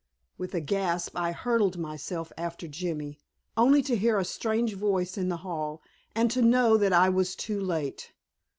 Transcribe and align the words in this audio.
With 0.35 0.55
a 0.55 0.61
gasp 0.61 1.15
I 1.15 1.31
hurled 1.31 1.77
myself 1.77 2.33
after 2.35 2.67
Jimmy, 2.67 3.19
only 3.55 3.83
to 3.83 3.95
hear 3.95 4.17
a 4.17 4.25
strange 4.25 4.73
voice 4.73 5.15
in 5.15 5.29
the 5.29 5.37
hall 5.45 5.83
and 6.15 6.31
to 6.31 6.41
know 6.41 6.75
that 6.75 6.91
I 6.91 7.07
was 7.09 7.35
too 7.35 7.59
late. 7.61 8.11